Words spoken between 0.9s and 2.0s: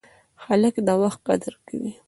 وخت قدر کوي.